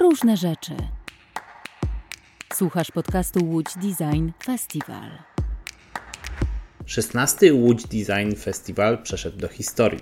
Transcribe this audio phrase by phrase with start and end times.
[0.00, 0.72] różne rzeczy.
[2.54, 5.10] Słuchasz podcastu Łódź Design Festival.
[6.86, 7.54] 16.
[7.54, 10.00] Łódź Design Festival przeszedł do historii.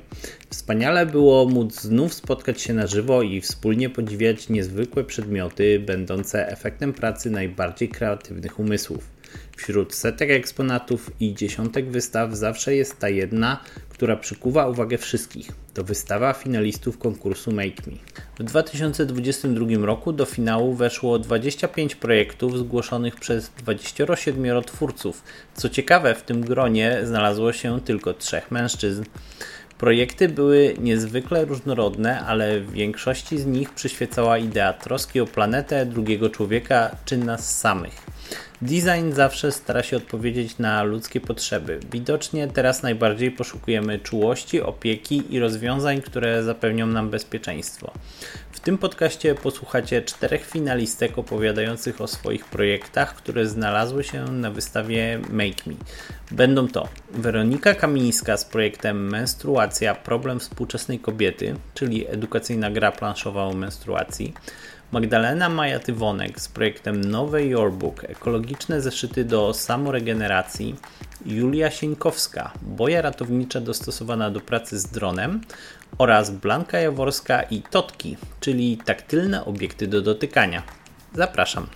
[0.50, 6.92] Wspaniale było móc znów spotkać się na żywo i wspólnie podziwiać niezwykłe przedmioty, będące efektem
[6.92, 9.10] pracy najbardziej kreatywnych umysłów.
[9.56, 13.60] Wśród setek eksponatów i dziesiątek wystaw zawsze jest ta jedna,
[13.98, 15.52] która przykuwa uwagę wszystkich.
[15.74, 17.92] To wystawa finalistów konkursu Make Me.
[18.38, 25.22] W 2022 roku do finału weszło 25 projektów zgłoszonych przez 27 twórców.
[25.54, 29.04] Co ciekawe, w tym gronie znalazło się tylko trzech mężczyzn.
[29.78, 36.30] Projekty były niezwykle różnorodne, ale w większości z nich przyświecała idea troski o planetę, drugiego
[36.30, 38.17] człowieka czy nas samych.
[38.62, 41.80] Design zawsze stara się odpowiedzieć na ludzkie potrzeby.
[41.92, 47.92] Widocznie teraz najbardziej poszukujemy czułości, opieki i rozwiązań, które zapewnią nam bezpieczeństwo.
[48.52, 55.20] W tym podcaście posłuchacie czterech finalistek opowiadających o swoich projektach, które znalazły się na wystawie
[55.30, 55.74] Make Me.
[56.30, 63.52] Będą to Weronika Kamińska z projektem Menstruacja problem współczesnej kobiety, czyli edukacyjna gra planszowa o
[63.52, 64.34] menstruacji.
[64.92, 70.74] Magdalena Maja-Tywonek z projektem Nowe Your Book ekologiczne zeszyty do samoregeneracji,
[71.26, 75.40] Julia Sieńkowska boja ratownicza dostosowana do pracy z dronem
[75.98, 80.62] oraz Blanka Jaworska i Totki, czyli taktylne obiekty do dotykania.
[81.14, 81.66] Zapraszam.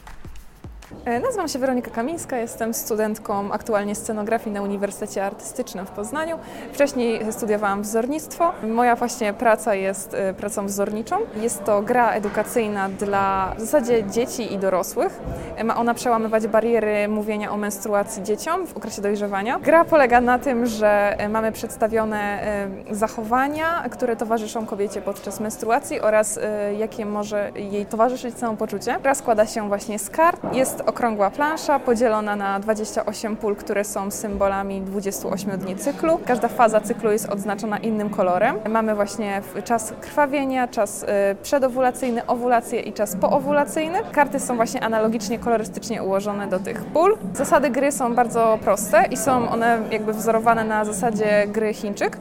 [1.04, 6.38] E, nazywam się Weronika Kamińska, jestem studentką aktualnie scenografii na Uniwersytecie Artystycznym w Poznaniu.
[6.72, 8.52] Wcześniej studiowałam wzornictwo.
[8.62, 11.16] Moja właśnie praca jest e, pracą wzorniczą.
[11.36, 15.20] Jest to gra edukacyjna dla w zasadzie dzieci i dorosłych.
[15.56, 19.58] E, ma ona przełamywać bariery mówienia o menstruacji dzieciom w okresie dojrzewania.
[19.58, 22.42] Gra polega na tym, że mamy przedstawione
[22.90, 26.38] zachowania, które towarzyszą kobiecie podczas menstruacji oraz
[26.78, 28.96] jakie może jej towarzyszyć samopoczucie.
[29.02, 30.54] Gra składa się właśnie z kart.
[30.54, 36.18] Jest okrągła plansza podzielona na 28 pól, które są symbolami 28 dni cyklu.
[36.26, 38.56] Każda faza cyklu jest odznaczona innym kolorem.
[38.68, 41.06] Mamy właśnie czas krwawienia, czas y,
[41.42, 43.98] przedowulacyjny, owulację i czas poowulacyjny.
[44.12, 47.18] Karty są właśnie analogicznie, kolorystycznie ułożone do tych pól.
[47.34, 52.18] Zasady gry są bardzo proste i są one jakby wzorowane na zasadzie gry Chińczyk.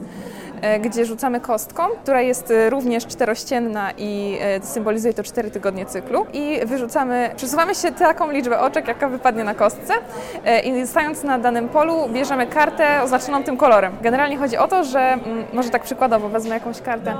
[0.62, 5.86] E, gdzie rzucamy kostką, która jest e, również czterościenna i e, symbolizuje to cztery tygodnie
[5.86, 6.26] cyklu.
[6.32, 9.94] I wyrzucamy, przesuwamy się taką liczbę oczek, jaka wypadnie na kostce.
[10.64, 13.92] I stając na danym polu bierzemy kartę oznaczoną tym kolorem.
[14.02, 17.14] Generalnie chodzi o to, że mm, może tak przykładowo wezmę jakąś kartę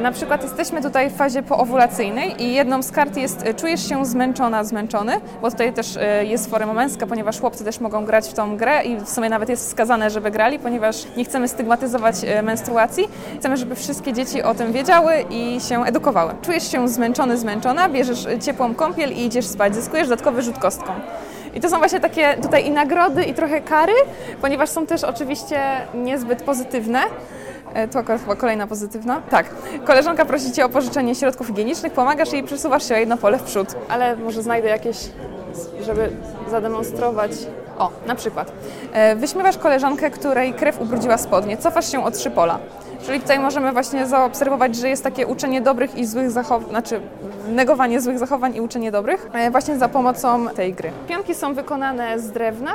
[0.00, 4.06] na przykład jesteśmy tutaj w fazie poowulacyjnej i jedną z kart jest e, czujesz się
[4.06, 8.32] zmęczona, zmęczony, bo tutaj też e, jest forma męska, ponieważ chłopcy też mogą grać w
[8.32, 12.42] tą grę i w sumie nawet jest wskazane, żeby grali, ponieważ nie chcemy stygmatyzować e,
[12.42, 13.08] menstruacji.
[13.38, 16.34] Chcemy, żeby wszystkie dzieci o tym wiedziały i się edukowały.
[16.42, 20.92] Czujesz się zmęczony, zmęczona, bierzesz ciepłą kąpiel i idziesz spać, zyskujesz dodatkowy rzut kostką.
[21.54, 23.92] I to są właśnie takie tutaj i nagrody, i trochę kary,
[24.40, 25.60] ponieważ są też oczywiście
[25.94, 27.00] niezbyt pozytywne.
[27.74, 29.22] E, chyba kolejna pozytywna.
[29.30, 29.46] Tak.
[29.84, 33.38] Koleżanka prosi Cię o pożyczenie środków higienicznych, pomagasz jej i przesuwasz się o jedno pole
[33.38, 33.68] w przód.
[33.88, 34.96] Ale może znajdę jakieś,
[35.80, 36.10] żeby
[36.50, 37.32] zademonstrować.
[37.78, 38.52] O, na przykład.
[38.92, 41.56] E, wyśmiewasz koleżankę, której krew ubrudziła spodnie.
[41.56, 42.58] Cofasz się o trzy pola.
[43.06, 47.00] Czyli tutaj możemy właśnie zaobserwować, że jest takie uczenie dobrych i złych zachowań, znaczy
[47.48, 50.90] negowanie złych zachowań i uczenie dobrych e, właśnie za pomocą tej gry.
[51.08, 52.72] Pionki są wykonane z drewna,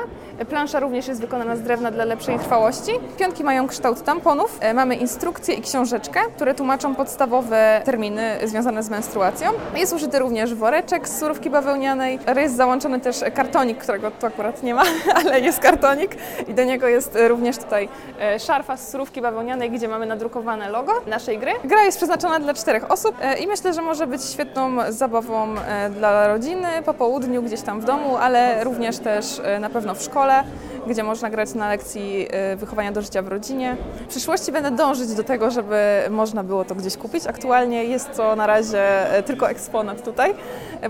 [0.49, 2.91] plansza również jest wykonana z drewna dla lepszej trwałości.
[3.17, 8.89] Pionki mają kształt tamponów, e, mamy instrukcję i książeczkę, które tłumaczą podstawowe terminy związane z
[8.89, 9.49] menstruacją.
[9.75, 14.73] Jest użyty również woreczek z surówki bawełnianej, jest załączony też kartonik, którego tu akurat nie
[14.73, 14.83] ma,
[15.19, 16.11] ale jest kartonik
[16.47, 17.89] i do niego jest również tutaj
[18.21, 21.51] e, szarfa z surówki bawełnianej, gdzie mamy nadrukowane logo naszej gry.
[21.63, 26.27] Gra jest przeznaczona dla czterech osób i myślę, że może być świetną zabawą e, dla
[26.27, 30.43] rodziny po południu gdzieś tam w domu, ale również też e, na pewno w szkole,
[30.87, 33.77] gdzie można grać na lekcji e, wychowania do życia w rodzinie.
[34.05, 35.77] W przyszłości będę dążyć do tego, żeby
[36.09, 37.27] można było to gdzieś kupić.
[37.27, 38.83] Aktualnie jest to na razie
[39.25, 40.33] tylko eksponat tutaj,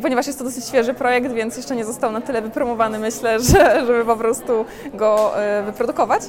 [0.01, 3.85] ponieważ jest to dosyć świeży projekt, więc jeszcze nie został na tyle wypromowany, myślę, że,
[3.85, 5.31] żeby po prostu go
[5.65, 6.21] wyprodukować.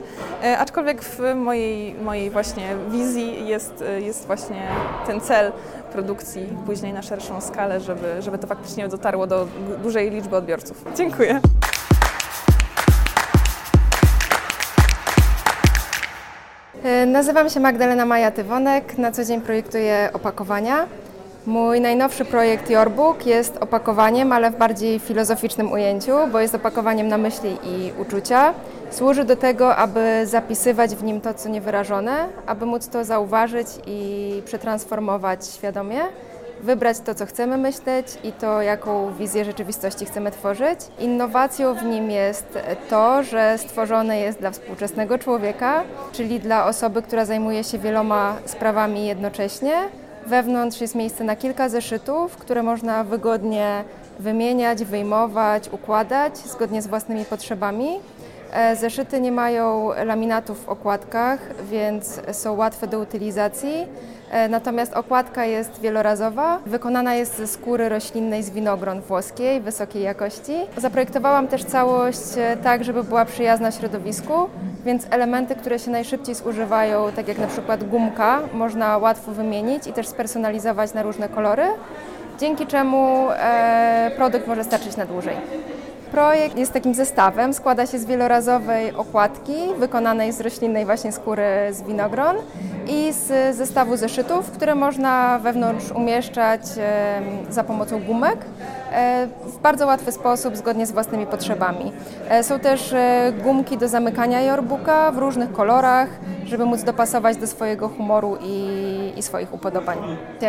[0.59, 4.63] Aczkolwiek w mojej, mojej właśnie wizji jest, jest właśnie
[5.07, 5.53] ten cel
[5.93, 9.47] produkcji później na szerszą skalę, żeby, żeby to faktycznie dotarło do
[9.83, 10.85] dużej liczby odbiorców.
[10.97, 11.41] Dziękuję.
[16.85, 20.87] E, nazywam się Magdalena Maja-Tywonek, na co dzień projektuję opakowania.
[21.47, 27.19] Mój najnowszy projekt Yourbook jest opakowaniem, ale w bardziej filozoficznym ujęciu, bo jest opakowaniem na
[27.19, 28.55] myśli i uczucia.
[28.91, 34.43] Służy do tego, aby zapisywać w nim to, co niewyrażone, aby móc to zauważyć i
[34.45, 36.01] przetransformować świadomie.
[36.61, 40.81] wybrać to, co chcemy myśleć i to, jaką wizję rzeczywistości chcemy tworzyć.
[40.99, 42.59] Innowacją w nim jest
[42.91, 49.07] to, że stworzone jest dla współczesnego człowieka, czyli dla osoby, która zajmuje się wieloma sprawami
[49.07, 49.75] jednocześnie.
[50.27, 53.85] Wewnątrz jest miejsce na kilka zeszytów, które można wygodnie
[54.19, 57.89] wymieniać, wyjmować, układać zgodnie z własnymi potrzebami.
[58.53, 61.39] E, zeszyty nie mają laminatów w okładkach,
[61.71, 63.87] więc są łatwe do utylizacji.
[64.31, 70.53] E, natomiast okładka jest wielorazowa, wykonana jest ze skóry roślinnej z winogron włoskiej wysokiej jakości.
[70.77, 74.33] Zaprojektowałam też całość e, tak, żeby była przyjazna środowisku,
[74.85, 79.93] więc elementy, które się najszybciej zużywają, tak jak na przykład gumka, można łatwo wymienić i
[79.93, 81.65] też spersonalizować na różne kolory,
[82.41, 83.29] dzięki czemu
[84.17, 85.37] produkt może starczyć na dłużej.
[86.11, 91.83] Projekt jest takim zestawem, składa się z wielorazowej okładki wykonanej z roślinnej właśnie skóry z
[91.83, 92.37] winogron
[92.87, 96.61] i z zestawu zeszytów, które można wewnątrz umieszczać
[97.51, 98.39] za pomocą gumek
[98.93, 101.93] e, w bardzo łatwy sposób, zgodnie z własnymi potrzebami.
[102.29, 106.09] E, są też e, gumki do zamykania yorbuka w różnych kolorach,
[106.45, 109.99] żeby móc dopasować do swojego humoru i, i swoich upodobań.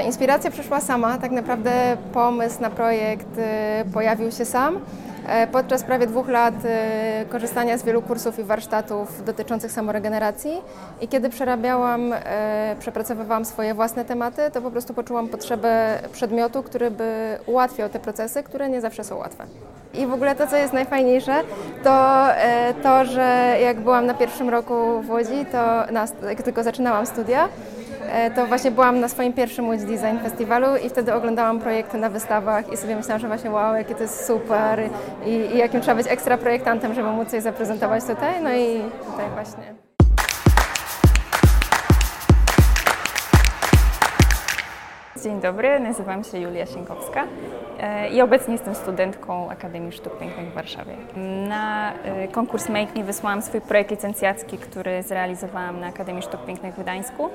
[0.06, 1.72] Inspiracja przyszła sama, tak naprawdę
[2.14, 3.28] pomysł na projekt
[3.94, 4.80] pojawił się sam.
[5.30, 10.62] E, podczas prawie dwóch lat e, korzystania z wielu kursów i warsztatów dotyczących samoregeneracji
[11.02, 16.92] i kiedy przerabiałam, e, przepracowywałam swoje własne tematy, to po prostu poczułam potrzebę przedmiotu, który
[16.92, 19.44] by ułatwiał te procesy, które nie zawsze są łatwe.
[19.94, 21.42] I w ogóle to, co jest najfajniejsze,
[21.84, 22.26] to
[22.84, 25.58] to, że jak byłam na pierwszym roku w Łodzi, to
[25.92, 27.50] na, jak tylko zaczynałam studia,
[28.36, 32.74] to właśnie byłam na swoim pierwszym Łódź Design Festiwalu i wtedy oglądałam projekty na wystawach
[32.74, 34.90] i sobie myślałam, że właśnie wow, jakie to jest super
[35.26, 38.44] i, i jakim trzeba być ekstra projektantem, żeby móc coś zaprezentować tutaj.
[38.44, 39.64] No i tutaj właśnie.
[45.24, 47.28] Dzień dobry, nazywam się Julia Sienkowska
[47.80, 50.96] e, i obecnie jestem studentką Akademii Sztuk Pięknych w Warszawie.
[51.48, 56.76] Na e, konkurs Make Me wysłałam swój projekt licencjacki, który zrealizowałam na Akademii Sztuk Pięknych
[56.76, 57.30] w Gdańsku.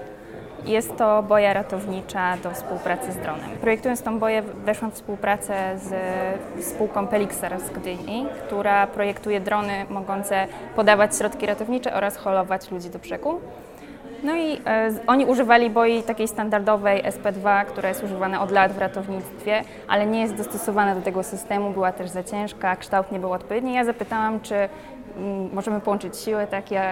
[0.66, 3.50] Jest to boja ratownicza do współpracy z dronem.
[3.60, 5.94] Projektując tą boję weszłam w współpracę z
[6.64, 10.46] spółką Pelixer z Gdyni, która projektuje drony mogące
[10.76, 13.40] podawać środki ratownicze oraz holować ludzi do brzegu.
[14.24, 18.78] No i e, oni używali boi takiej standardowej SP2, która jest używana od lat w
[18.78, 23.32] ratownictwie, ale nie jest dostosowana do tego systemu, była też za ciężka, kształt nie był
[23.32, 23.74] odpowiedni.
[23.74, 24.68] Ja zapytałam, czy
[25.52, 26.84] możemy połączyć siły, tak ja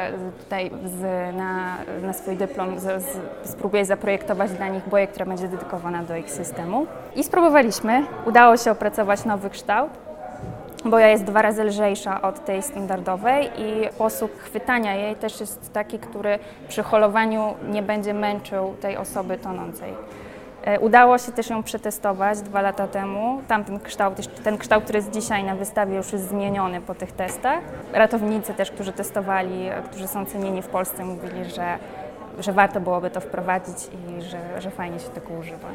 [0.44, 1.00] tutaj z,
[1.36, 3.19] na, na swój dyplom z, z,
[3.50, 6.86] spróbuję zaprojektować dla nich boję, która będzie dedykowana do ich systemu.
[7.16, 9.90] I spróbowaliśmy, udało się opracować nowy kształt
[10.84, 15.98] boja jest dwa razy lżejsza od tej standardowej i sposób chwytania jej też jest taki,
[15.98, 16.38] który
[16.69, 19.92] przy holowaniu nie będzie męczył tej osoby tonącej.
[20.64, 23.42] E, udało się też ją przetestować dwa lata temu.
[23.48, 27.60] Tamten kształt, ten kształt, który jest dzisiaj na wystawie, już jest zmieniony po tych testach.
[27.92, 31.78] Ratownicy też, którzy testowali, którzy są cenieni w Polsce, mówili, że,
[32.38, 35.68] że warto byłoby to wprowadzić i że, że fajnie się tego używa.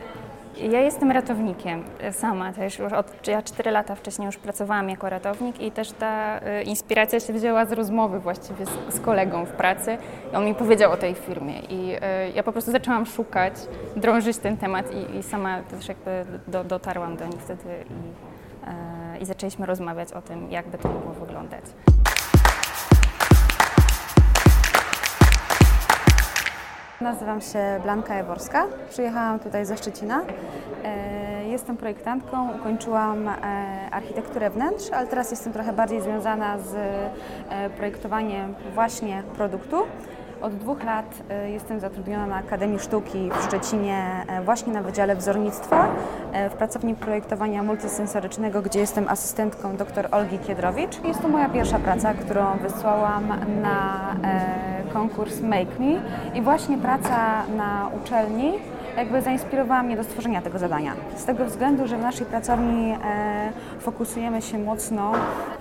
[0.62, 5.10] Ja jestem ratownikiem e, sama też już od, ja 4 lata wcześniej już pracowałam jako
[5.10, 9.52] ratownik i też ta y, inspiracja się wzięła z rozmowy właściwie z, z, kolegą w
[9.52, 9.98] pracy
[10.34, 12.00] i on mi powiedział o tej firmie i y,
[12.36, 13.54] ja po prostu zaczęłam szukać,
[13.96, 17.86] drążyć ten temat i, i sama też jakby do, dotarłam do nich wtedy
[19.20, 21.64] i, i zaczęliśmy rozmawiać o tym, jak by to mogło wyglądać.
[27.02, 28.66] Nazywam się Blanka Jaworska.
[28.90, 30.22] Przyjechałam tutaj ze Szczecina.
[30.84, 33.34] E, jestem projektantką, ukończyłam e,
[33.92, 36.76] architekturę wnętrz, ale teraz jestem trochę bardziej związana z
[37.50, 39.78] e, projektowaniem właśnie produktu.
[40.42, 41.16] Od dwóch lat
[41.48, 45.88] jestem zatrudniona na Akademii Sztuki w Szczecinie właśnie na Wydziale Wzornictwa
[46.50, 51.04] w pracowni projektowania multisensorycznego, gdzie jestem asystentką dr Olgi Kiedrowicz.
[51.04, 53.28] Jest to moja pierwsza praca, którą wysłałam
[53.62, 54.16] na
[55.08, 56.02] konkurs Make Me
[56.36, 58.54] i właśnie praca na uczelni
[58.98, 60.94] jakby zainspirowała mnie do stworzenia tego zadania.
[61.16, 65.12] Z tego względu, że w naszej pracowni e, fokusujemy się mocno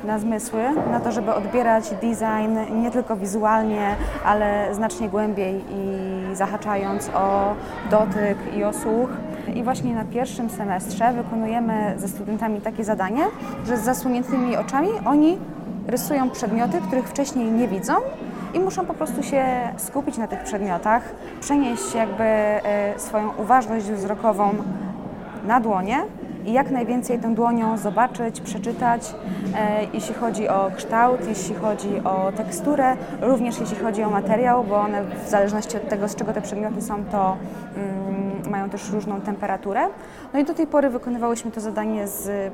[0.05, 7.11] na zmysły, na to, żeby odbierać design nie tylko wizualnie, ale znacznie głębiej i zahaczając
[7.15, 7.55] o
[7.91, 9.09] dotyk i o słuch.
[9.55, 13.25] I właśnie na pierwszym semestrze wykonujemy ze studentami takie zadanie,
[13.67, 15.39] że z zasłoniętymi oczami oni
[15.87, 17.95] rysują przedmioty, których wcześniej nie widzą
[18.55, 19.45] i muszą po prostu się
[19.77, 21.03] skupić na tych przedmiotach,
[21.41, 24.55] przenieść jakby e, swoją uważność wzrokową
[25.47, 26.03] na dłonie
[26.47, 29.15] i jak najwięcej tą dłonią zobaczyć, przeczytać,
[29.57, 34.77] e, jeśli chodzi o kształt, jeśli chodzi o teksturę, również jeśli chodzi o materiał, bo
[34.77, 37.37] one w zależności od tego, z czego te przedmioty są, to
[37.77, 39.89] mm, mają też różną temperaturę.
[40.33, 42.53] No i do tej pory wykonywałyśmy to zadanie z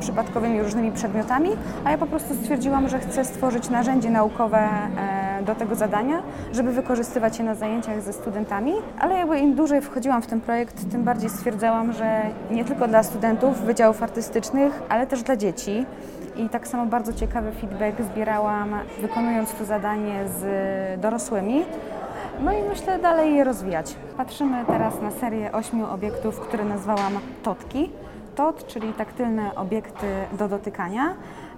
[0.00, 1.50] przypadkowymi różnymi przedmiotami,
[1.84, 6.72] a ja po prostu stwierdziłam, że chcę stworzyć narzędzie naukowe e, do tego zadania, żeby
[6.72, 11.04] wykorzystywać je na zajęciach ze studentami, ale jakby im dłużej wchodziłam w ten projekt, tym
[11.04, 15.86] bardziej stwierdzałam, że nie tylko dla studentów wydziałów artystycznych, ale też dla dzieci.
[16.36, 21.62] I tak samo bardzo ciekawy feedback zbierałam wykonując to zadanie z dorosłymi.
[22.40, 23.94] No i myślę dalej je rozwijać.
[24.16, 27.90] Patrzymy teraz na serię ośmiu obiektów, które nazwałam Totki.
[28.34, 31.14] TOT, czyli taktylne obiekty do dotykania.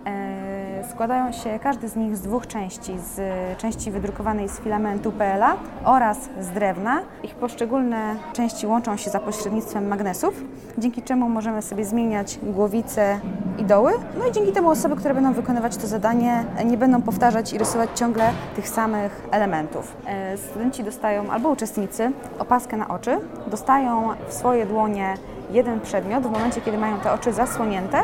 [0.07, 3.21] E, składają się każdy z nich z dwóch części, z
[3.59, 7.01] części wydrukowanej z filamentu PLA oraz z drewna.
[7.23, 10.45] Ich poszczególne części łączą się za pośrednictwem magnesów,
[10.79, 13.21] dzięki czemu możemy sobie zmieniać głowice
[13.59, 13.93] i doły.
[14.19, 17.91] No i dzięki temu osoby, które będą wykonywać to zadanie, nie będą powtarzać i rysować
[17.95, 19.97] ciągle tych samych elementów.
[20.07, 25.15] E, studenci dostają, albo uczestnicy, opaskę na oczy, dostają w swoje dłonie
[25.51, 28.03] jeden przedmiot w momencie, kiedy mają te oczy zasłonięte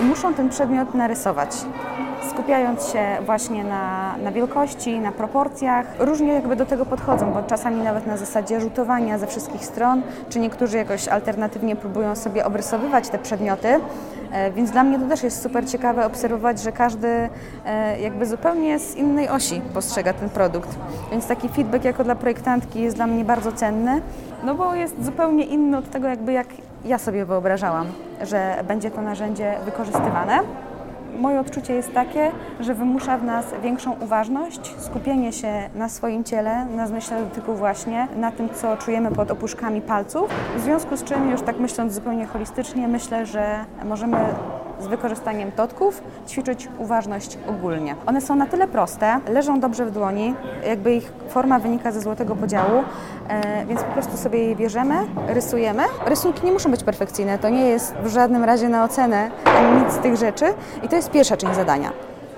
[0.00, 1.50] i muszą ten przedmiot narysować.
[2.30, 7.82] Skupiając się właśnie na, na wielkości, na proporcjach, różnie jakby do tego podchodzą, bo czasami
[7.82, 13.18] nawet na zasadzie rzutowania ze wszystkich stron, czy niektórzy jakoś alternatywnie próbują sobie obrysowywać te
[13.18, 13.80] przedmioty.
[14.32, 17.28] E, więc dla mnie to też jest super ciekawe obserwować, że każdy
[17.66, 20.78] e, jakby zupełnie z innej osi postrzega ten produkt.
[21.10, 24.02] Więc taki feedback jako dla projektantki jest dla mnie bardzo cenny,
[24.44, 26.46] no bo jest zupełnie inny od tego, jakby jak
[26.86, 27.86] ja sobie wyobrażałam,
[28.22, 30.38] że będzie to narzędzie wykorzystywane.
[31.18, 36.64] Moje odczucie jest takie, że wymusza w nas większą uważność, skupienie się na swoim ciele,
[36.64, 40.30] na zmyśle dotyku właśnie, na tym, co czujemy pod opuszkami palców.
[40.56, 44.18] W związku z czym, już tak myśląc zupełnie holistycznie, myślę, że możemy
[44.80, 47.94] z wykorzystaniem totków ćwiczyć uważność ogólnie.
[48.06, 50.34] One są na tyle proste, leżą dobrze w dłoni,
[50.66, 52.82] jakby ich forma wynika ze złotego podziału,
[53.28, 54.94] e, więc po prostu sobie je bierzemy,
[55.28, 55.82] rysujemy.
[56.06, 59.30] Rysunki nie muszą być perfekcyjne, to nie jest w żadnym razie na ocenę
[59.82, 60.44] nic z tych rzeczy
[60.82, 61.92] i to jest pierwsza część zadania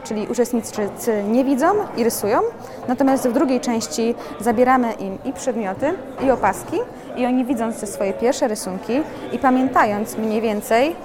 [0.05, 0.89] czyli uczestnicy
[1.29, 1.67] nie widzą
[1.97, 2.41] i rysują,
[2.89, 5.93] natomiast w drugiej części zabieramy im i przedmioty,
[6.27, 6.77] i opaski
[7.17, 8.93] i oni widząc te swoje pierwsze rysunki
[9.33, 10.97] i pamiętając mniej więcej,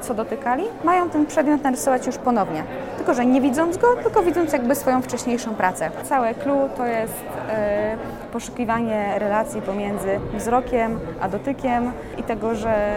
[0.00, 2.64] co dotykali, mają ten przedmiot narysować już ponownie.
[2.96, 5.90] Tylko, że nie widząc go, tylko widząc jakby swoją wcześniejszą pracę.
[6.04, 7.96] Całe clue to jest e,
[8.32, 12.92] poszukiwanie relacji pomiędzy wzrokiem a dotykiem i tego, że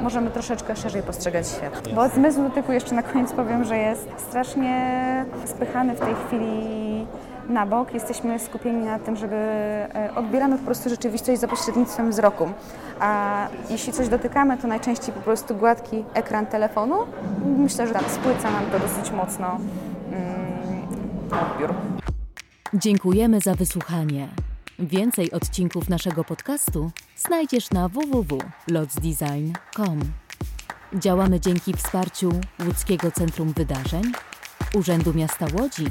[0.00, 1.88] możemy troszeczkę szerzej postrzegać świat.
[1.94, 4.84] Bo zmysł dotyku jeszcze na koniec powiem, że jest strasznie
[5.44, 6.87] spychany w tej chwili
[7.48, 12.48] na bok, jesteśmy skupieni na tym, żeby e, odbieramy po prostu rzeczywistość za pośrednictwem wzroku.
[13.00, 16.96] A jeśli coś dotykamy, to najczęściej po prostu gładki ekran telefonu.
[17.58, 19.60] Myślę, że tak spłyca nam to dosyć mocno mm,
[21.26, 21.74] odbiór.
[22.74, 24.28] Dziękujemy za wysłuchanie.
[24.78, 30.00] Więcej odcinków naszego podcastu znajdziesz na www.lotsdesign.com.
[30.94, 32.30] Działamy dzięki wsparciu
[32.66, 34.02] Łódzkiego Centrum Wydarzeń,
[34.74, 35.86] Urzędu Miasta Łodzi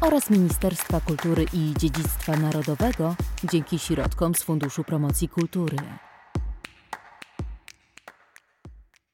[0.00, 3.14] oraz Ministerstwa Kultury i Dziedzictwa Narodowego
[3.44, 5.76] dzięki środkom z Funduszu Promocji Kultury.